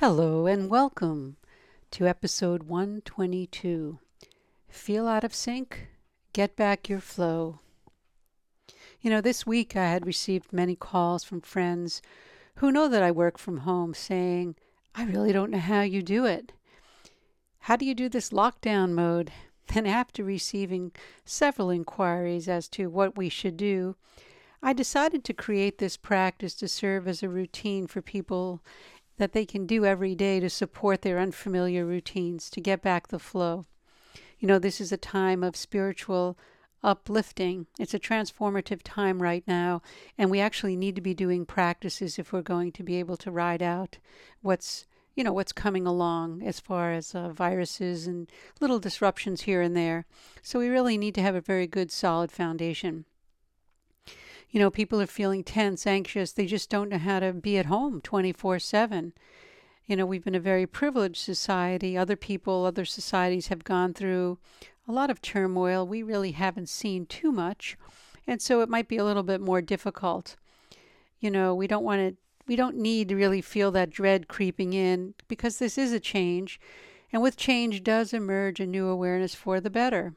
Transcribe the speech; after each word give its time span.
Hello 0.00 0.46
and 0.46 0.70
welcome 0.70 1.36
to 1.90 2.06
episode 2.06 2.62
122. 2.62 3.98
Feel 4.70 5.06
out 5.06 5.24
of 5.24 5.34
sync? 5.34 5.88
Get 6.32 6.56
back 6.56 6.88
your 6.88 7.00
flow. 7.00 7.58
You 9.02 9.10
know, 9.10 9.20
this 9.20 9.44
week 9.44 9.76
I 9.76 9.90
had 9.90 10.06
received 10.06 10.54
many 10.54 10.74
calls 10.74 11.22
from 11.22 11.42
friends 11.42 12.00
who 12.54 12.72
know 12.72 12.88
that 12.88 13.02
I 13.02 13.10
work 13.10 13.36
from 13.36 13.58
home 13.58 13.92
saying, 13.92 14.54
I 14.94 15.04
really 15.04 15.34
don't 15.34 15.50
know 15.50 15.58
how 15.58 15.82
you 15.82 16.00
do 16.00 16.24
it. 16.24 16.52
How 17.58 17.76
do 17.76 17.84
you 17.84 17.94
do 17.94 18.08
this 18.08 18.30
lockdown 18.30 18.92
mode? 18.92 19.30
And 19.74 19.86
after 19.86 20.24
receiving 20.24 20.92
several 21.26 21.68
inquiries 21.68 22.48
as 22.48 22.68
to 22.70 22.88
what 22.88 23.18
we 23.18 23.28
should 23.28 23.58
do, 23.58 23.96
I 24.62 24.72
decided 24.72 25.24
to 25.24 25.32
create 25.32 25.78
this 25.78 25.96
practice 25.96 26.54
to 26.56 26.68
serve 26.68 27.06
as 27.06 27.22
a 27.22 27.28
routine 27.28 27.86
for 27.86 28.02
people 28.02 28.62
that 29.20 29.32
they 29.34 29.44
can 29.44 29.66
do 29.66 29.84
every 29.84 30.14
day 30.14 30.40
to 30.40 30.48
support 30.48 31.02
their 31.02 31.18
unfamiliar 31.18 31.84
routines, 31.84 32.48
to 32.48 32.58
get 32.58 32.80
back 32.80 33.08
the 33.08 33.18
flow. 33.18 33.66
You 34.38 34.48
know, 34.48 34.58
this 34.58 34.80
is 34.80 34.92
a 34.92 34.96
time 34.96 35.44
of 35.44 35.56
spiritual 35.56 36.38
uplifting. 36.82 37.66
It's 37.78 37.92
a 37.92 37.98
transformative 37.98 38.80
time 38.82 39.20
right 39.20 39.44
now, 39.46 39.82
and 40.16 40.30
we 40.30 40.40
actually 40.40 40.74
need 40.74 40.94
to 40.94 41.02
be 41.02 41.12
doing 41.12 41.44
practices 41.44 42.18
if 42.18 42.32
we're 42.32 42.40
going 42.40 42.72
to 42.72 42.82
be 42.82 42.96
able 42.96 43.18
to 43.18 43.30
ride 43.30 43.62
out 43.62 43.98
what's 44.40 44.86
you 45.14 45.22
know 45.22 45.34
what's 45.34 45.52
coming 45.52 45.86
along 45.86 46.42
as 46.42 46.58
far 46.58 46.92
as 46.92 47.14
uh, 47.14 47.28
viruses 47.28 48.06
and 48.06 48.26
little 48.58 48.78
disruptions 48.78 49.42
here 49.42 49.60
and 49.60 49.76
there. 49.76 50.06
So 50.40 50.58
we 50.58 50.68
really 50.68 50.96
need 50.96 51.14
to 51.16 51.22
have 51.22 51.34
a 51.34 51.42
very 51.42 51.66
good 51.66 51.92
solid 51.92 52.32
foundation 52.32 53.04
you 54.50 54.58
know, 54.58 54.70
people 54.70 55.00
are 55.00 55.06
feeling 55.06 55.44
tense, 55.44 55.86
anxious. 55.86 56.32
They 56.32 56.46
just 56.46 56.70
don't 56.70 56.88
know 56.88 56.98
how 56.98 57.20
to 57.20 57.32
be 57.32 57.56
at 57.56 57.66
home 57.66 58.00
24 58.00 58.58
7. 58.58 59.12
You 59.86 59.96
know, 59.96 60.06
we've 60.06 60.24
been 60.24 60.34
a 60.34 60.40
very 60.40 60.66
privileged 60.66 61.16
society. 61.16 61.96
Other 61.96 62.16
people, 62.16 62.64
other 62.64 62.84
societies 62.84 63.48
have 63.48 63.64
gone 63.64 63.94
through 63.94 64.38
a 64.86 64.92
lot 64.92 65.10
of 65.10 65.22
turmoil. 65.22 65.86
We 65.86 66.02
really 66.02 66.32
haven't 66.32 66.68
seen 66.68 67.06
too 67.06 67.32
much. 67.32 67.76
And 68.26 68.42
so 68.42 68.60
it 68.60 68.68
might 68.68 68.88
be 68.88 68.96
a 68.96 69.04
little 69.04 69.22
bit 69.22 69.40
more 69.40 69.60
difficult. 69.60 70.36
You 71.20 71.30
know, 71.30 71.54
we 71.54 71.66
don't 71.66 71.84
want 71.84 72.00
to, 72.00 72.16
we 72.46 72.56
don't 72.56 72.76
need 72.76 73.08
to 73.08 73.16
really 73.16 73.40
feel 73.40 73.70
that 73.72 73.90
dread 73.90 74.28
creeping 74.28 74.72
in 74.72 75.14
because 75.28 75.58
this 75.58 75.78
is 75.78 75.92
a 75.92 76.00
change. 76.00 76.60
And 77.12 77.22
with 77.22 77.36
change 77.36 77.82
does 77.82 78.12
emerge 78.12 78.60
a 78.60 78.66
new 78.66 78.86
awareness 78.86 79.34
for 79.34 79.60
the 79.60 79.70
better. 79.70 80.14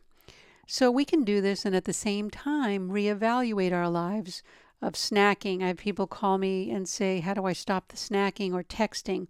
So 0.67 0.89
we 0.89 1.05
can 1.05 1.23
do 1.23 1.41
this 1.41 1.65
and 1.65 1.75
at 1.75 1.85
the 1.85 1.93
same 1.93 2.29
time 2.29 2.89
reevaluate 2.89 3.73
our 3.73 3.89
lives 3.89 4.43
of 4.81 4.93
snacking. 4.93 5.63
I 5.63 5.67
have 5.67 5.77
people 5.77 6.07
call 6.07 6.37
me 6.37 6.71
and 6.71 6.87
say, 6.87 7.19
How 7.19 7.33
do 7.33 7.45
I 7.45 7.53
stop 7.53 7.89
the 7.89 7.97
snacking 7.97 8.53
or 8.53 8.63
texting? 8.63 9.27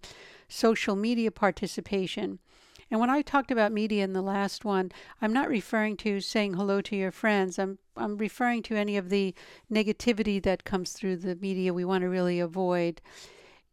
Social 0.48 0.96
media 0.96 1.32
participation. 1.32 2.40
And 2.92 3.00
when 3.00 3.10
I 3.10 3.24
talked 3.24 3.50
about 3.50 3.72
media 3.72 4.04
in 4.04 4.14
the 4.14 4.22
last 4.22 4.66
one, 4.66 4.92
I'm 5.22 5.34
not 5.34 5.50
referring 5.50 5.98
to 5.98 6.20
saying 6.22 6.54
hello 6.54 6.82
to 6.82 6.96
your 6.96 7.12
friends. 7.12 7.58
I'm 7.58 7.80
I'm 7.96 8.18
referring 8.18 8.64
to 8.64 8.76
any 8.76 8.98
of 8.98 9.10
the 9.10 9.34
negativity 9.72 10.42
that 10.44 10.64
comes 10.64 10.92
through 10.92 11.18
the 11.18 11.36
media 11.36 11.74
we 11.74 11.86
want 11.86 12.04
to 12.04 12.10
really 12.10 12.40
avoid. 12.40 13.02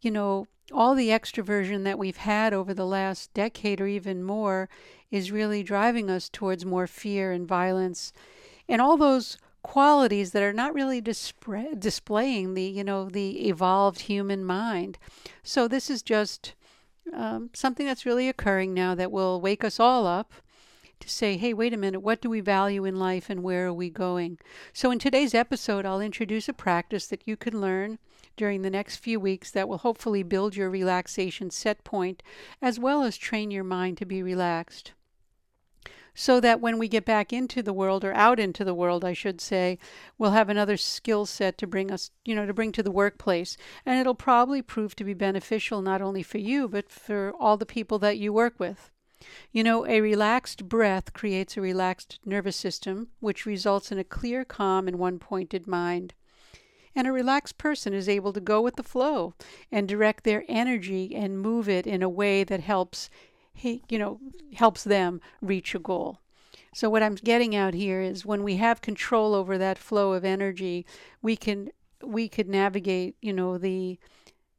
You 0.00 0.10
know, 0.10 0.46
all 0.72 0.94
the 0.94 1.08
extroversion 1.08 1.84
that 1.84 1.98
we've 1.98 2.18
had 2.18 2.54
over 2.54 2.72
the 2.72 2.86
last 2.86 3.32
decade 3.34 3.80
or 3.80 3.86
even 3.86 4.22
more 4.22 4.68
is 5.10 5.32
really 5.32 5.62
driving 5.62 6.10
us 6.10 6.28
towards 6.28 6.64
more 6.64 6.86
fear 6.86 7.32
and 7.32 7.46
violence 7.46 8.12
and 8.68 8.80
all 8.80 8.96
those 8.96 9.38
qualities 9.62 10.32
that 10.32 10.42
are 10.42 10.52
not 10.52 10.72
really 10.72 11.00
display, 11.00 11.68
displaying 11.78 12.54
the 12.54 12.62
you 12.62 12.84
know 12.84 13.08
the 13.08 13.48
evolved 13.48 14.00
human 14.02 14.44
mind 14.44 14.98
so 15.42 15.68
this 15.68 15.90
is 15.90 16.02
just 16.02 16.54
um, 17.12 17.50
something 17.52 17.86
that's 17.86 18.06
really 18.06 18.28
occurring 18.28 18.72
now 18.72 18.94
that 18.94 19.12
will 19.12 19.40
wake 19.40 19.64
us 19.64 19.80
all 19.80 20.06
up 20.06 20.32
to 21.00 21.08
say, 21.08 21.36
hey, 21.36 21.54
wait 21.54 21.72
a 21.72 21.78
minute, 21.78 22.00
what 22.00 22.20
do 22.20 22.28
we 22.28 22.40
value 22.40 22.84
in 22.84 22.96
life 22.96 23.30
and 23.30 23.42
where 23.42 23.66
are 23.66 23.72
we 23.72 23.88
going? 23.90 24.38
So, 24.72 24.90
in 24.90 24.98
today's 24.98 25.34
episode, 25.34 25.86
I'll 25.86 26.00
introduce 26.00 26.48
a 26.48 26.52
practice 26.52 27.06
that 27.06 27.26
you 27.26 27.36
can 27.36 27.60
learn 27.60 27.98
during 28.36 28.62
the 28.62 28.70
next 28.70 28.96
few 28.96 29.18
weeks 29.18 29.50
that 29.50 29.68
will 29.68 29.78
hopefully 29.78 30.22
build 30.22 30.56
your 30.56 30.70
relaxation 30.70 31.50
set 31.50 31.84
point 31.84 32.22
as 32.62 32.78
well 32.78 33.02
as 33.02 33.16
train 33.16 33.50
your 33.50 33.64
mind 33.64 33.98
to 33.98 34.06
be 34.06 34.22
relaxed. 34.22 34.92
So 36.14 36.40
that 36.40 36.60
when 36.60 36.78
we 36.78 36.88
get 36.88 37.04
back 37.04 37.32
into 37.32 37.62
the 37.62 37.72
world, 37.72 38.04
or 38.04 38.12
out 38.14 38.40
into 38.40 38.64
the 38.64 38.74
world, 38.74 39.04
I 39.04 39.12
should 39.12 39.40
say, 39.40 39.78
we'll 40.18 40.32
have 40.32 40.48
another 40.48 40.76
skill 40.76 41.26
set 41.26 41.56
to 41.58 41.66
bring 41.66 41.90
us, 41.90 42.10
you 42.24 42.34
know, 42.34 42.46
to 42.46 42.54
bring 42.54 42.72
to 42.72 42.82
the 42.82 42.90
workplace. 42.90 43.56
And 43.86 43.98
it'll 43.98 44.14
probably 44.14 44.62
prove 44.62 44.96
to 44.96 45.04
be 45.04 45.14
beneficial 45.14 45.82
not 45.82 46.02
only 46.02 46.22
for 46.22 46.38
you, 46.38 46.68
but 46.68 46.90
for 46.90 47.32
all 47.38 47.56
the 47.56 47.66
people 47.66 47.98
that 48.00 48.18
you 48.18 48.32
work 48.32 48.58
with. 48.58 48.90
You 49.52 49.62
know, 49.62 49.86
a 49.86 50.00
relaxed 50.00 50.68
breath 50.68 51.12
creates 51.12 51.56
a 51.56 51.60
relaxed 51.60 52.18
nervous 52.24 52.56
system, 52.56 53.08
which 53.20 53.46
results 53.46 53.92
in 53.92 53.98
a 53.98 54.04
clear, 54.04 54.44
calm, 54.44 54.88
and 54.88 54.98
one 54.98 55.18
pointed 55.18 55.66
mind. 55.66 56.14
And 56.94 57.06
a 57.06 57.12
relaxed 57.12 57.56
person 57.56 57.92
is 57.92 58.08
able 58.08 58.32
to 58.32 58.40
go 58.40 58.60
with 58.60 58.76
the 58.76 58.82
flow 58.82 59.34
and 59.70 59.86
direct 59.86 60.24
their 60.24 60.44
energy 60.48 61.14
and 61.14 61.38
move 61.38 61.68
it 61.68 61.86
in 61.86 62.02
a 62.02 62.08
way 62.08 62.42
that 62.44 62.60
helps, 62.60 63.10
you 63.54 63.98
know, 63.98 64.20
helps 64.54 64.84
them 64.84 65.20
reach 65.40 65.74
a 65.74 65.78
goal. 65.78 66.20
So 66.74 66.88
what 66.88 67.02
I'm 67.02 67.16
getting 67.16 67.54
out 67.56 67.74
here 67.74 68.00
is 68.00 68.24
when 68.24 68.42
we 68.42 68.56
have 68.56 68.80
control 68.80 69.34
over 69.34 69.58
that 69.58 69.78
flow 69.78 70.12
of 70.12 70.24
energy, 70.24 70.86
we 71.20 71.36
can 71.36 71.70
we 72.02 72.28
could 72.28 72.48
navigate, 72.48 73.16
you 73.20 73.32
know, 73.32 73.58
the 73.58 73.98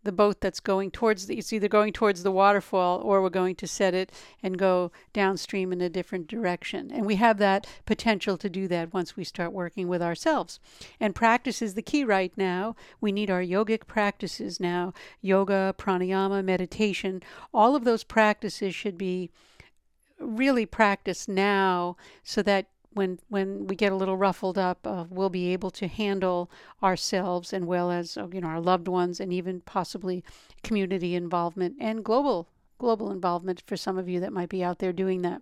the 0.03 0.12
boat 0.12 0.41
that's 0.41 0.59
going 0.59 0.91
towards 0.91 1.28
the, 1.28 1.38
it's 1.38 1.53
either 1.53 1.67
going 1.67 1.94
towards 1.94 2.23
the 2.23 2.31
waterfall 2.31 3.01
or 3.01 3.22
we're 3.22 3.29
going 3.29 3.56
to 3.56 3.67
set 3.67 3.94
it 3.94 4.12
and 4.41 4.57
go 4.57 4.91
downstream 5.13 5.72
in 5.72 5.81
a 5.81 5.89
different 5.89 6.28
direction. 6.28 6.91
And 6.91 7.06
we 7.06 7.16
have 7.16 7.38
that 7.38 7.67
potential 7.85 8.38
to 8.38 8.50
do 8.50 8.67
that 8.67 8.94
once 8.94 9.16
we 9.16 9.23
start 9.23 9.51
working 9.51 9.88
with 9.88 10.01
ourselves. 10.01 10.59
And 11.00 11.13
practice 11.13 11.61
is 11.61 11.75
the 11.75 11.81
key 11.81 12.03
right 12.03 12.34
now. 12.35 12.75
We 13.00 13.11
need 13.11 13.29
our 13.29 13.41
yogic 13.41 13.88
practices 13.88 14.59
now 14.59 14.94
yoga, 15.22 15.75
pranayama, 15.78 16.44
meditation. 16.44 17.22
All 17.53 17.75
of 17.75 17.84
those 17.84 18.03
practices 18.03 18.73
should 18.73 18.97
be 18.97 19.29
really 20.19 20.66
practiced 20.66 21.28
now 21.28 21.95
so 22.23 22.41
that 22.44 22.67
when 22.94 23.19
when 23.29 23.68
we 23.68 23.75
get 23.75 23.91
a 23.91 23.96
little 23.96 24.18
ruffled 24.18 24.57
up, 24.57 24.85
uh, 24.85 25.06
we'll 25.09 25.29
be 25.29 25.53
able 25.53 25.72
to 25.72 25.88
handle 25.88 26.52
ourselves 26.84 27.53
and 27.53 27.66
well 27.66 27.91
as 27.91 28.18
uh, 28.18 28.28
you 28.31 28.41
know 28.41 28.47
our 28.47 28.59
loved 28.59 28.88
ones 28.88 29.20
and 29.20 29.32
even 29.32 29.61
possibly 29.61 30.23
community 30.64 31.16
involvement 31.16 31.76
and 31.79 32.03
global 32.03 32.49
global 32.78 33.11
involvement 33.11 33.61
for 33.66 33.78
some 33.78 33.97
of 33.97 34.09
you 34.09 34.20
that 34.20 34.34
might 34.34 34.49
be 34.49 34.64
out 34.64 34.79
there 34.79 34.91
doing 34.91 35.22
that. 35.22 35.41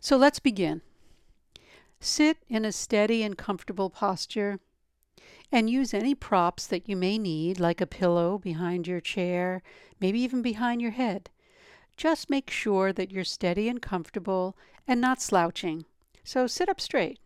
So 0.00 0.16
let's 0.16 0.38
begin. 0.38 0.82
Sit 1.98 2.38
in 2.48 2.64
a 2.64 2.72
steady 2.72 3.22
and 3.22 3.36
comfortable 3.36 3.90
posture 3.90 4.60
and 5.52 5.68
use 5.68 5.92
any 5.92 6.14
props 6.14 6.66
that 6.66 6.88
you 6.88 6.96
may 6.96 7.18
need, 7.18 7.58
like 7.58 7.80
a 7.80 7.86
pillow 7.86 8.38
behind 8.38 8.86
your 8.86 9.00
chair, 9.00 9.62
maybe 10.00 10.20
even 10.20 10.42
behind 10.42 10.80
your 10.80 10.92
head. 10.92 11.28
Just 11.96 12.30
make 12.30 12.50
sure 12.50 12.92
that 12.92 13.10
you're 13.10 13.24
steady 13.24 13.68
and 13.68 13.82
comfortable 13.82 14.56
and 14.86 15.00
not 15.00 15.20
slouching. 15.20 15.84
So 16.24 16.46
sit 16.46 16.68
up 16.68 16.80
straight. 16.80 17.18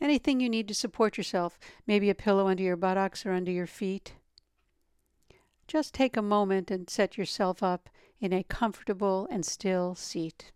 Anything 0.00 0.40
you 0.40 0.50
need 0.50 0.68
to 0.68 0.74
support 0.74 1.16
yourself, 1.16 1.58
maybe 1.86 2.10
a 2.10 2.14
pillow 2.14 2.48
under 2.48 2.62
your 2.62 2.76
buttocks 2.76 3.24
or 3.24 3.32
under 3.32 3.50
your 3.50 3.66
feet. 3.66 4.14
Just 5.66 5.94
take 5.94 6.16
a 6.16 6.22
moment 6.22 6.70
and 6.70 6.90
set 6.90 7.16
yourself 7.16 7.62
up 7.62 7.88
in 8.20 8.32
a 8.32 8.44
comfortable 8.44 9.26
and 9.30 9.44
still 9.44 9.94
seat. 9.94 10.52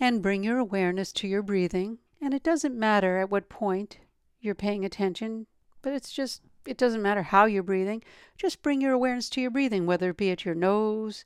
And 0.00 0.22
bring 0.22 0.42
your 0.42 0.58
awareness 0.58 1.12
to 1.14 1.28
your 1.28 1.42
breathing. 1.42 1.98
And 2.20 2.32
it 2.34 2.42
doesn't 2.42 2.74
matter 2.74 3.18
at 3.18 3.30
what 3.30 3.48
point 3.48 3.98
you're 4.40 4.54
paying 4.54 4.84
attention, 4.84 5.46
but 5.82 5.92
it's 5.92 6.12
just, 6.12 6.42
it 6.64 6.76
doesn't 6.76 7.02
matter 7.02 7.22
how 7.22 7.44
you're 7.44 7.62
breathing. 7.62 8.02
Just 8.36 8.62
bring 8.62 8.80
your 8.80 8.92
awareness 8.92 9.28
to 9.30 9.40
your 9.40 9.50
breathing, 9.50 9.86
whether 9.86 10.10
it 10.10 10.16
be 10.16 10.30
at 10.30 10.44
your 10.44 10.54
nose, 10.54 11.24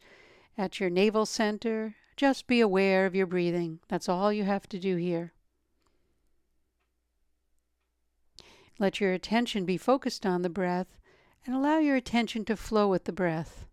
at 0.58 0.80
your 0.80 0.90
navel 0.90 1.26
center, 1.26 1.96
Just 2.16 2.46
be 2.46 2.60
aware 2.60 3.04
of 3.04 3.14
your 3.14 3.26
breathing. 3.26 3.80
That's 3.88 4.08
all 4.08 4.32
you 4.32 4.44
have 4.44 4.66
to 4.70 4.78
do 4.78 4.96
here. 4.96 5.34
Let 8.78 9.00
your 9.00 9.12
attention 9.12 9.66
be 9.66 9.76
focused 9.76 10.24
on 10.24 10.40
the 10.42 10.48
breath 10.48 10.98
and 11.44 11.54
allow 11.54 11.78
your 11.78 11.96
attention 11.96 12.44
to 12.46 12.56
flow 12.56 12.88
with 12.88 13.04
the 13.04 13.12
breath. 13.12 13.66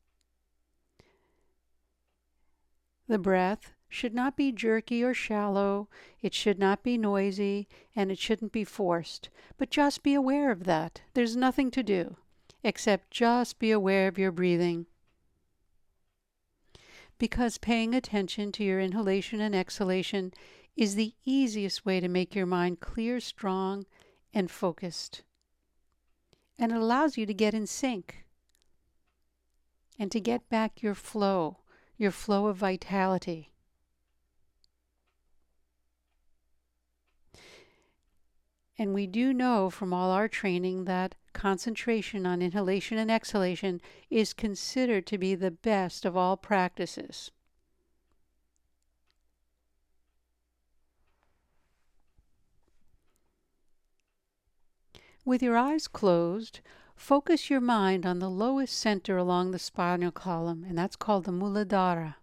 The 3.07 3.17
breath 3.17 3.71
should 3.89 4.13
not 4.13 4.35
be 4.35 4.51
jerky 4.51 5.03
or 5.03 5.13
shallow, 5.13 5.87
it 6.21 6.33
should 6.33 6.57
not 6.57 6.83
be 6.83 6.97
noisy, 6.97 7.67
and 7.95 8.11
it 8.11 8.17
shouldn't 8.17 8.51
be 8.51 8.63
forced. 8.63 9.29
But 9.57 9.69
just 9.69 10.03
be 10.03 10.13
aware 10.13 10.51
of 10.51 10.63
that. 10.63 11.01
There's 11.13 11.35
nothing 11.35 11.71
to 11.71 11.83
do 11.83 12.17
except 12.63 13.11
just 13.11 13.59
be 13.59 13.71
aware 13.71 14.07
of 14.07 14.17
your 14.17 14.31
breathing. 14.31 14.85
Because 17.23 17.57
paying 17.57 17.95
attention 17.95 18.51
to 18.51 18.65
your 18.65 18.81
inhalation 18.81 19.39
and 19.39 19.55
exhalation 19.55 20.33
is 20.75 20.95
the 20.95 21.13
easiest 21.23 21.85
way 21.85 22.01
to 22.01 22.09
make 22.09 22.35
your 22.35 22.45
mind 22.45 22.81
clear, 22.81 23.21
strong, 23.21 23.85
and 24.33 24.51
focused. 24.51 25.23
And 26.59 26.73
it 26.73 26.77
allows 26.77 27.17
you 27.17 27.25
to 27.25 27.33
get 27.33 27.53
in 27.53 27.65
sync 27.65 28.25
and 29.97 30.11
to 30.11 30.19
get 30.19 30.49
back 30.49 30.81
your 30.81 30.95
flow, 30.95 31.59
your 31.95 32.11
flow 32.11 32.47
of 32.47 32.57
vitality. 32.57 33.53
And 38.77 38.93
we 38.93 39.07
do 39.07 39.31
know 39.31 39.69
from 39.69 39.93
all 39.93 40.11
our 40.11 40.27
training 40.27 40.83
that 40.83 41.15
concentration 41.33 42.25
on 42.25 42.41
inhalation 42.41 42.97
and 42.97 43.11
exhalation 43.11 43.81
is 44.09 44.33
considered 44.33 45.05
to 45.07 45.17
be 45.17 45.35
the 45.35 45.51
best 45.51 46.05
of 46.05 46.15
all 46.15 46.37
practices. 46.37 47.31
With 55.25 55.41
your 55.41 55.57
eyes 55.57 55.87
closed, 55.87 56.59
focus 56.95 57.49
your 57.49 57.61
mind 57.61 58.05
on 58.05 58.19
the 58.19 58.29
lowest 58.29 58.77
center 58.77 59.17
along 59.17 59.51
the 59.51 59.59
spinal 59.59 60.11
column, 60.11 60.65
and 60.67 60.77
that's 60.77 60.97
called 60.97 61.23
the 61.23 61.31
Muladhara. 61.31 62.15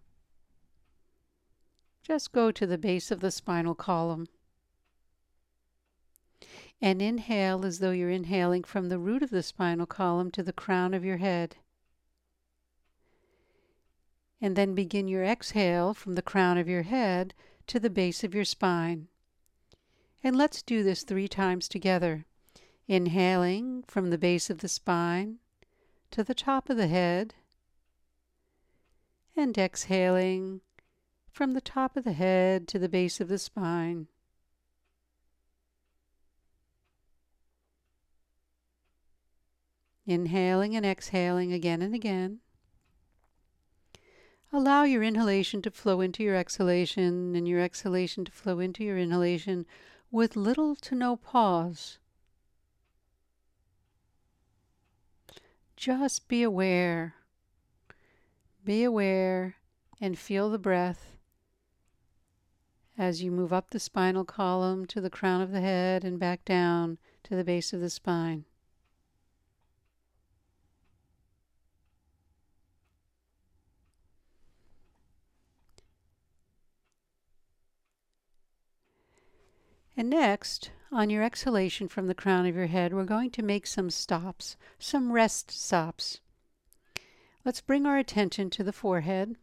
Just 2.03 2.31
go 2.31 2.51
to 2.51 2.67
the 2.67 2.77
base 2.77 3.09
of 3.09 3.19
the 3.19 3.31
spinal 3.31 3.73
column. 3.73 4.27
And 6.81 7.01
inhale 7.01 7.65
as 7.65 7.79
though 7.79 7.91
you're 7.91 8.09
inhaling 8.09 8.63
from 8.63 8.89
the 8.89 8.97
root 8.97 9.21
of 9.21 9.29
the 9.29 9.43
spinal 9.43 9.85
column 9.85 10.31
to 10.31 10.41
the 10.41 10.53
crown 10.53 10.93
of 10.93 11.05
your 11.05 11.17
head. 11.17 11.57
And 14.41 14.55
then 14.55 14.73
begin 14.73 15.07
your 15.07 15.23
exhale 15.23 15.93
from 15.93 16.15
the 16.15 16.23
crown 16.23 16.57
of 16.57 16.67
your 16.67 16.81
head 16.81 17.35
to 17.67 17.79
the 17.79 17.91
base 17.91 18.23
of 18.23 18.33
your 18.33 18.45
spine. 18.45 19.07
And 20.23 20.35
let's 20.35 20.63
do 20.63 20.81
this 20.81 21.03
three 21.03 21.27
times 21.27 21.67
together. 21.67 22.25
Inhaling 22.87 23.83
from 23.87 24.09
the 24.09 24.17
base 24.17 24.49
of 24.49 24.57
the 24.57 24.67
spine 24.67 25.37
to 26.11 26.23
the 26.23 26.35
top 26.35 26.69
of 26.69 26.77
the 26.77 26.87
head, 26.87 27.33
and 29.35 29.57
exhaling 29.57 30.61
from 31.31 31.53
the 31.53 31.61
top 31.61 31.95
of 31.95 32.03
the 32.03 32.11
head 32.11 32.67
to 32.67 32.77
the 32.77 32.89
base 32.89 33.21
of 33.21 33.29
the 33.29 33.39
spine. 33.39 34.07
Inhaling 40.11 40.75
and 40.75 40.85
exhaling 40.85 41.53
again 41.53 41.81
and 41.81 41.95
again. 41.95 42.41
Allow 44.51 44.83
your 44.83 45.03
inhalation 45.03 45.61
to 45.61 45.71
flow 45.71 46.01
into 46.01 46.21
your 46.21 46.35
exhalation 46.35 47.33
and 47.33 47.47
your 47.47 47.61
exhalation 47.61 48.25
to 48.25 48.31
flow 48.33 48.59
into 48.59 48.83
your 48.83 48.97
inhalation 48.97 49.65
with 50.11 50.35
little 50.35 50.75
to 50.75 50.95
no 50.95 51.15
pause. 51.15 51.97
Just 55.77 56.27
be 56.27 56.43
aware. 56.43 57.15
Be 58.65 58.83
aware 58.83 59.55
and 60.01 60.19
feel 60.19 60.49
the 60.49 60.59
breath 60.59 61.15
as 62.97 63.23
you 63.23 63.31
move 63.31 63.53
up 63.53 63.69
the 63.69 63.79
spinal 63.79 64.25
column 64.25 64.85
to 64.87 64.99
the 64.99 65.09
crown 65.09 65.39
of 65.39 65.51
the 65.51 65.61
head 65.61 66.03
and 66.03 66.19
back 66.19 66.43
down 66.43 66.97
to 67.23 67.33
the 67.33 67.45
base 67.45 67.71
of 67.71 67.79
the 67.79 67.89
spine. 67.89 68.43
And 80.01 80.09
next, 80.09 80.71
on 80.91 81.11
your 81.11 81.21
exhalation 81.21 81.87
from 81.87 82.07
the 82.07 82.15
crown 82.15 82.47
of 82.47 82.55
your 82.55 82.65
head, 82.65 82.91
we're 82.91 83.05
going 83.05 83.29
to 83.29 83.43
make 83.43 83.67
some 83.67 83.91
stops, 83.91 84.57
some 84.79 85.11
rest 85.11 85.51
stops. 85.51 86.21
Let's 87.45 87.61
bring 87.61 87.85
our 87.85 87.99
attention 87.99 88.49
to 88.49 88.63
the 88.63 88.73
forehead 88.73 89.35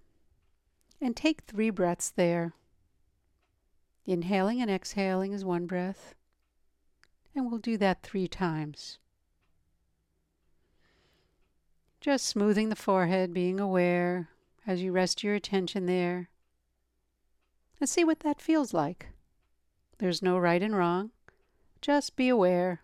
and 1.01 1.15
take 1.15 1.43
three 1.43 1.71
breaths 1.71 2.11
there. 2.11 2.55
Inhaling 4.05 4.61
and 4.61 4.69
exhaling 4.69 5.33
is 5.33 5.45
one 5.45 5.67
breath, 5.67 6.17
and 7.37 7.49
we'll 7.49 7.61
do 7.61 7.77
that 7.77 8.03
three 8.03 8.27
times. 8.27 8.99
Just 12.01 12.27
smoothing 12.27 12.69
the 12.69 12.75
forehead, 12.75 13.33
being 13.33 13.61
aware 13.61 14.31
as 14.67 14.83
you 14.83 14.91
rest 14.91 15.23
your 15.23 15.37
attention 15.37 15.87
there. 15.87 16.31
And 17.79 17.89
see 17.89 18.03
what 18.03 18.19
that 18.21 18.41
feels 18.41 18.75
like. 18.75 19.11
There's 19.99 20.23
no 20.23 20.39
right 20.39 20.63
and 20.63 20.77
wrong. 20.77 21.11
Just 21.81 22.17
be 22.17 22.29
aware. 22.29 22.81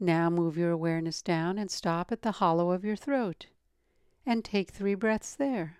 Now 0.00 0.28
move 0.28 0.56
your 0.56 0.70
awareness 0.70 1.22
down 1.22 1.56
and 1.58 1.70
stop 1.70 2.10
at 2.12 2.22
the 2.22 2.32
hollow 2.32 2.70
of 2.72 2.84
your 2.84 2.96
throat 2.96 3.46
and 4.26 4.44
take 4.44 4.70
three 4.70 4.94
breaths 4.94 5.34
there. 5.34 5.76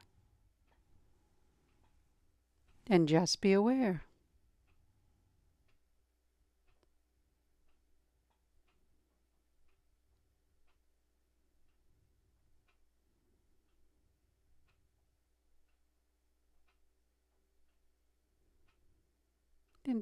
And 2.86 3.08
just 3.08 3.40
be 3.40 3.52
aware. 3.52 4.04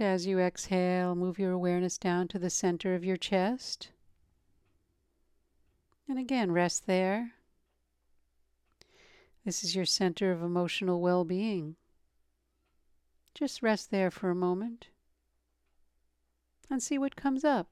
As 0.03 0.27
you 0.27 0.41
exhale, 0.41 1.15
move 1.15 1.39
your 1.39 1.53
awareness 1.53 1.97
down 1.97 2.27
to 2.29 2.39
the 2.39 2.51
center 2.51 2.97
of 2.97 3.05
your 3.05 3.17
chest. 3.17 3.91
And 6.09 6.19
again, 6.19 6.51
rest 6.51 6.89
there. 6.89 7.35
This 9.45 9.63
is 9.63 9.77
your 9.77 9.85
center 9.85 10.33
of 10.33 10.43
emotional 10.43 11.01
well 11.01 11.25
being. 11.25 11.77
Just 13.33 13.63
rest 13.63 13.93
there 13.93 14.11
for 14.11 14.29
a 14.29 14.35
moment 14.35 14.89
and 16.69 16.83
see 16.83 16.99
what 16.99 17.15
comes 17.15 17.45
up. 17.45 17.69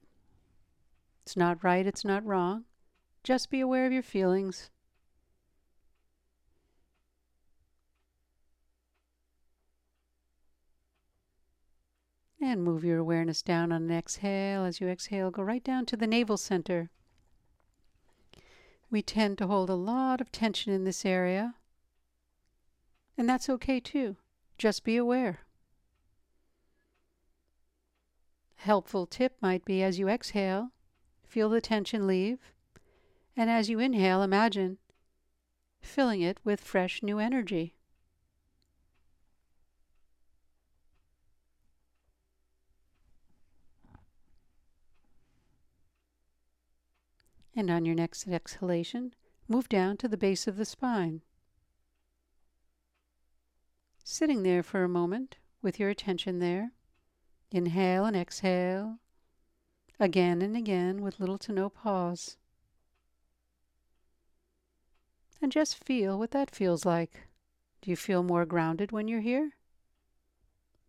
It's 1.23 1.35
not 1.35 1.61
right, 1.65 1.85
it's 1.85 2.05
not 2.05 2.25
wrong. 2.25 2.63
Just 3.25 3.49
be 3.49 3.59
aware 3.59 3.85
of 3.85 3.91
your 3.91 4.01
feelings. 4.01 4.69
And 12.43 12.63
move 12.63 12.83
your 12.83 12.97
awareness 12.97 13.43
down 13.43 13.71
on 13.71 13.83
an 13.83 13.91
exhale. 13.91 14.65
As 14.65 14.81
you 14.81 14.87
exhale, 14.87 15.29
go 15.29 15.43
right 15.43 15.63
down 15.63 15.85
to 15.85 15.95
the 15.95 16.07
navel 16.07 16.37
center. 16.37 16.89
We 18.89 19.03
tend 19.03 19.37
to 19.37 19.47
hold 19.47 19.69
a 19.69 19.75
lot 19.75 20.19
of 20.19 20.31
tension 20.31 20.73
in 20.73 20.83
this 20.83 21.05
area, 21.05 21.55
and 23.15 23.29
that's 23.29 23.47
okay 23.47 23.79
too. 23.79 24.17
Just 24.57 24.83
be 24.83 24.97
aware. 24.97 25.41
Helpful 28.55 29.05
tip 29.05 29.37
might 29.39 29.63
be 29.63 29.81
as 29.81 29.97
you 29.97 30.09
exhale, 30.09 30.71
feel 31.23 31.49
the 31.49 31.61
tension 31.61 32.05
leave, 32.05 32.39
and 33.37 33.49
as 33.49 33.69
you 33.69 33.79
inhale, 33.79 34.21
imagine 34.23 34.77
filling 35.79 36.21
it 36.21 36.39
with 36.43 36.59
fresh 36.59 37.01
new 37.01 37.17
energy. 37.17 37.75
And 47.55 47.69
on 47.69 47.85
your 47.85 47.95
next 47.95 48.27
exhalation, 48.27 49.13
move 49.47 49.67
down 49.67 49.97
to 49.97 50.07
the 50.07 50.17
base 50.17 50.47
of 50.47 50.57
the 50.57 50.65
spine. 50.65 51.21
Sitting 54.03 54.43
there 54.43 54.63
for 54.63 54.83
a 54.83 54.89
moment 54.89 55.37
with 55.61 55.79
your 55.79 55.89
attention 55.89 56.39
there, 56.39 56.71
inhale 57.51 58.05
and 58.05 58.15
exhale 58.15 58.99
again 59.99 60.41
and 60.41 60.57
again 60.57 61.01
with 61.01 61.19
little 61.19 61.37
to 61.37 61.51
no 61.51 61.69
pause. 61.69 62.37
And 65.41 65.51
just 65.51 65.83
feel 65.83 66.17
what 66.17 66.31
that 66.31 66.55
feels 66.55 66.85
like. 66.85 67.27
Do 67.81 67.89
you 67.89 67.95
feel 67.95 68.23
more 68.23 68.45
grounded 68.45 68.91
when 68.91 69.07
you're 69.07 69.21
here? 69.21 69.51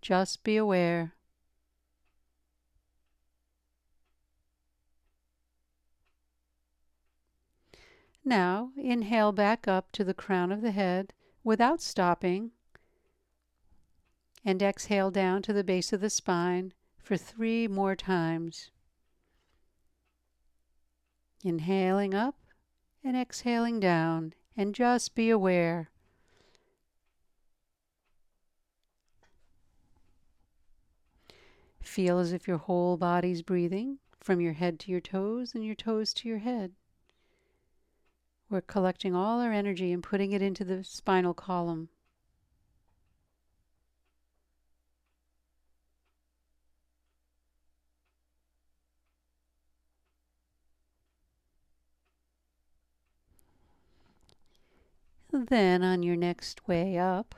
Just 0.00 0.42
be 0.42 0.56
aware. 0.56 1.14
Now, 8.24 8.70
inhale 8.76 9.32
back 9.32 9.66
up 9.66 9.90
to 9.92 10.04
the 10.04 10.14
crown 10.14 10.52
of 10.52 10.62
the 10.62 10.70
head 10.70 11.12
without 11.42 11.82
stopping, 11.82 12.52
and 14.44 14.62
exhale 14.62 15.10
down 15.10 15.42
to 15.42 15.52
the 15.52 15.64
base 15.64 15.92
of 15.92 16.00
the 16.00 16.10
spine 16.10 16.72
for 16.98 17.16
three 17.16 17.66
more 17.66 17.96
times. 17.96 18.70
Inhaling 21.44 22.14
up 22.14 22.36
and 23.02 23.16
exhaling 23.16 23.80
down, 23.80 24.34
and 24.56 24.74
just 24.74 25.16
be 25.16 25.28
aware. 25.28 25.90
Feel 31.80 32.20
as 32.20 32.32
if 32.32 32.46
your 32.46 32.58
whole 32.58 32.96
body's 32.96 33.42
breathing 33.42 33.98
from 34.20 34.40
your 34.40 34.52
head 34.52 34.78
to 34.80 34.90
your 34.92 35.00
toes 35.00 35.52
and 35.54 35.64
your 35.64 35.74
toes 35.74 36.14
to 36.14 36.28
your 36.28 36.38
head. 36.38 36.72
We're 38.52 38.60
collecting 38.60 39.16
all 39.16 39.40
our 39.40 39.50
energy 39.50 39.92
and 39.92 40.02
putting 40.02 40.32
it 40.32 40.42
into 40.42 40.62
the 40.62 40.84
spinal 40.84 41.32
column. 41.32 41.88
Then, 55.32 55.82
on 55.82 56.02
your 56.02 56.16
next 56.16 56.68
way 56.68 56.98
up 56.98 57.34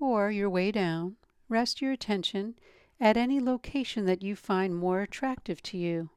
or 0.00 0.32
your 0.32 0.50
way 0.50 0.72
down, 0.72 1.14
rest 1.48 1.80
your 1.80 1.92
attention 1.92 2.56
at 2.98 3.16
any 3.16 3.38
location 3.38 4.04
that 4.06 4.20
you 4.20 4.34
find 4.34 4.74
more 4.74 5.00
attractive 5.02 5.62
to 5.62 5.78
you. 5.78 6.10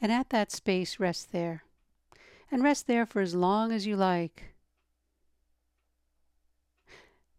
And 0.00 0.12
at 0.12 0.30
that 0.30 0.52
space, 0.52 1.00
rest 1.00 1.32
there. 1.32 1.64
And 2.50 2.62
rest 2.62 2.86
there 2.86 3.06
for 3.06 3.20
as 3.20 3.34
long 3.34 3.72
as 3.72 3.86
you 3.86 3.96
like. 3.96 4.54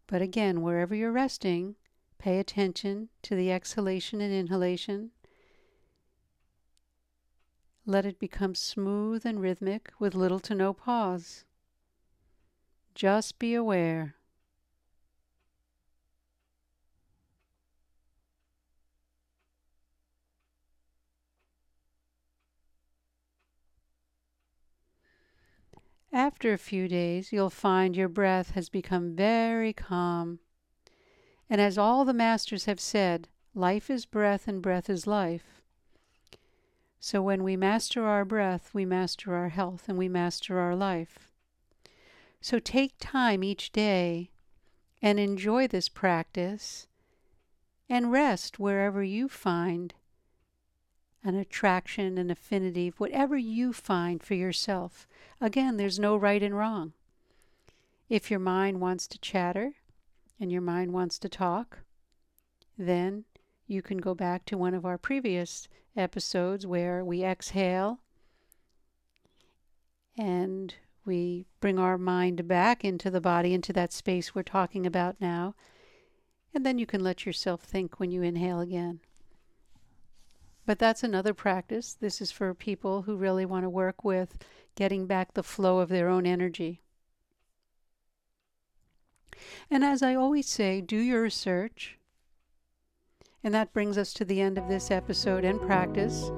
But 0.06 0.22
again, 0.22 0.62
wherever 0.62 0.94
you're 0.94 1.12
resting, 1.12 1.76
pay 2.18 2.38
attention 2.38 3.08
to 3.22 3.34
the 3.34 3.50
exhalation 3.50 4.20
and 4.20 4.32
inhalation. 4.32 5.10
Let 7.84 8.04
it 8.04 8.18
become 8.18 8.54
smooth 8.54 9.24
and 9.24 9.40
rhythmic 9.40 9.92
with 10.00 10.14
little 10.14 10.40
to 10.40 10.54
no 10.54 10.72
pause. 10.72 11.44
Just 12.94 13.38
be 13.38 13.54
aware. 13.54 14.15
After 26.26 26.52
a 26.52 26.58
few 26.58 26.88
days, 26.88 27.32
you'll 27.32 27.50
find 27.50 27.94
your 27.94 28.08
breath 28.08 28.50
has 28.50 28.68
become 28.68 29.14
very 29.14 29.72
calm. 29.72 30.40
And 31.48 31.60
as 31.60 31.78
all 31.78 32.04
the 32.04 32.12
masters 32.12 32.64
have 32.64 32.80
said, 32.80 33.28
life 33.54 33.88
is 33.88 34.06
breath 34.06 34.48
and 34.48 34.60
breath 34.60 34.90
is 34.90 35.06
life. 35.06 35.62
So 36.98 37.22
when 37.22 37.44
we 37.44 37.56
master 37.56 38.04
our 38.04 38.24
breath, 38.24 38.74
we 38.74 38.84
master 38.84 39.36
our 39.36 39.50
health 39.50 39.88
and 39.88 39.96
we 39.96 40.08
master 40.08 40.58
our 40.58 40.74
life. 40.74 41.30
So 42.40 42.58
take 42.58 42.94
time 42.98 43.44
each 43.44 43.70
day 43.70 44.32
and 45.00 45.20
enjoy 45.20 45.68
this 45.68 45.88
practice 45.88 46.88
and 47.88 48.10
rest 48.10 48.58
wherever 48.58 49.00
you 49.00 49.28
find 49.28 49.94
an 51.26 51.34
attraction, 51.34 52.18
an 52.18 52.30
affinity, 52.30 52.92
whatever 52.98 53.36
you 53.36 53.72
find 53.72 54.22
for 54.22 54.34
yourself. 54.34 55.08
Again, 55.40 55.76
there's 55.76 55.98
no 55.98 56.16
right 56.16 56.40
and 56.40 56.56
wrong. 56.56 56.92
If 58.08 58.30
your 58.30 58.38
mind 58.38 58.80
wants 58.80 59.08
to 59.08 59.18
chatter 59.18 59.72
and 60.38 60.52
your 60.52 60.60
mind 60.60 60.92
wants 60.92 61.18
to 61.18 61.28
talk, 61.28 61.80
then 62.78 63.24
you 63.66 63.82
can 63.82 63.98
go 63.98 64.14
back 64.14 64.44
to 64.46 64.56
one 64.56 64.72
of 64.72 64.86
our 64.86 64.96
previous 64.96 65.66
episodes 65.96 66.64
where 66.64 67.04
we 67.04 67.24
exhale 67.24 67.98
and 70.16 70.76
we 71.04 71.44
bring 71.60 71.76
our 71.76 71.98
mind 71.98 72.46
back 72.46 72.84
into 72.84 73.10
the 73.10 73.20
body, 73.20 73.52
into 73.52 73.72
that 73.72 73.92
space 73.92 74.32
we're 74.32 74.44
talking 74.44 74.86
about 74.86 75.20
now. 75.20 75.56
And 76.54 76.64
then 76.64 76.78
you 76.78 76.86
can 76.86 77.02
let 77.02 77.26
yourself 77.26 77.62
think 77.62 77.98
when 77.98 78.12
you 78.12 78.22
inhale 78.22 78.60
again. 78.60 79.00
But 80.66 80.80
that's 80.80 81.04
another 81.04 81.32
practice. 81.32 81.94
This 81.94 82.20
is 82.20 82.32
for 82.32 82.52
people 82.52 83.02
who 83.02 83.16
really 83.16 83.46
want 83.46 83.64
to 83.64 83.70
work 83.70 84.04
with 84.04 84.36
getting 84.74 85.06
back 85.06 85.32
the 85.32 85.44
flow 85.44 85.78
of 85.78 85.88
their 85.88 86.08
own 86.08 86.26
energy. 86.26 86.82
And 89.70 89.84
as 89.84 90.02
I 90.02 90.14
always 90.14 90.48
say, 90.48 90.80
do 90.80 90.96
your 90.96 91.22
research. 91.22 91.98
And 93.44 93.54
that 93.54 93.72
brings 93.72 93.96
us 93.96 94.12
to 94.14 94.24
the 94.24 94.40
end 94.40 94.58
of 94.58 94.68
this 94.68 94.90
episode 94.90 95.44
and 95.44 95.60
practice. 95.60 96.30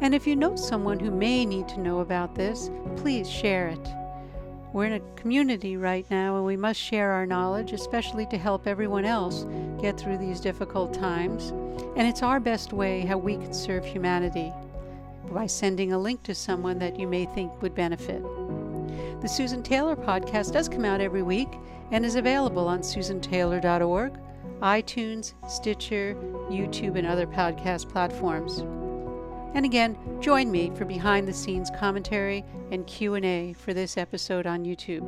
And 0.00 0.14
if 0.14 0.28
you 0.28 0.36
know 0.36 0.54
someone 0.54 1.00
who 1.00 1.10
may 1.10 1.44
need 1.44 1.66
to 1.68 1.80
know 1.80 2.00
about 2.00 2.36
this, 2.36 2.70
please 2.96 3.28
share 3.28 3.68
it. 3.68 4.01
We're 4.72 4.86
in 4.86 4.94
a 4.94 5.00
community 5.16 5.76
right 5.76 6.10
now 6.10 6.36
and 6.36 6.46
we 6.46 6.56
must 6.56 6.80
share 6.80 7.12
our 7.12 7.26
knowledge, 7.26 7.72
especially 7.72 8.24
to 8.26 8.38
help 8.38 8.66
everyone 8.66 9.04
else 9.04 9.44
get 9.80 10.00
through 10.00 10.16
these 10.16 10.40
difficult 10.40 10.94
times. 10.94 11.50
And 11.96 12.08
it's 12.08 12.22
our 12.22 12.40
best 12.40 12.72
way 12.72 13.02
how 13.02 13.18
we 13.18 13.36
can 13.36 13.52
serve 13.52 13.84
humanity 13.84 14.50
by 15.30 15.46
sending 15.46 15.92
a 15.92 15.98
link 15.98 16.22
to 16.22 16.34
someone 16.34 16.78
that 16.78 16.98
you 16.98 17.06
may 17.06 17.26
think 17.26 17.60
would 17.60 17.74
benefit. 17.74 18.22
The 19.20 19.28
Susan 19.28 19.62
Taylor 19.62 19.94
podcast 19.94 20.52
does 20.52 20.70
come 20.70 20.86
out 20.86 21.02
every 21.02 21.22
week 21.22 21.48
and 21.90 22.04
is 22.04 22.16
available 22.16 22.66
on 22.66 22.80
susantaylor.org, 22.80 24.18
iTunes, 24.60 25.34
Stitcher, 25.50 26.16
YouTube, 26.50 26.96
and 26.96 27.06
other 27.06 27.26
podcast 27.26 27.90
platforms. 27.90 28.64
And 29.54 29.66
again, 29.66 29.96
join 30.20 30.50
me 30.50 30.70
for 30.76 30.84
behind 30.84 31.28
the 31.28 31.32
scenes 31.32 31.70
commentary 31.78 32.44
and 32.70 32.86
Q&A 32.86 33.52
for 33.52 33.74
this 33.74 33.98
episode 33.98 34.46
on 34.46 34.64
YouTube. 34.64 35.02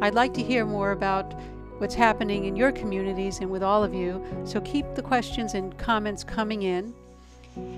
I'd 0.00 0.14
like 0.14 0.32
to 0.34 0.42
hear 0.42 0.64
more 0.64 0.92
about 0.92 1.34
what's 1.78 1.94
happening 1.94 2.44
in 2.46 2.56
your 2.56 2.72
communities 2.72 3.40
and 3.40 3.50
with 3.50 3.62
all 3.62 3.84
of 3.84 3.94
you, 3.94 4.24
so 4.44 4.60
keep 4.60 4.86
the 4.94 5.02
questions 5.02 5.54
and 5.54 5.76
comments 5.78 6.24
coming 6.24 6.62
in. 6.62 6.94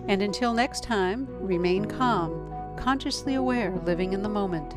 And 0.08 0.22
until 0.22 0.52
next 0.52 0.84
time, 0.84 1.26
remain 1.40 1.86
calm, 1.86 2.76
consciously 2.76 3.34
aware, 3.34 3.72
living 3.84 4.12
in 4.12 4.22
the 4.22 4.28
moment. 4.28 4.74